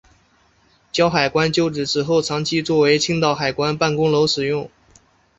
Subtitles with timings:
[0.91, 4.67] 胶海关旧址此后长期作为青岛海关办公楼使用。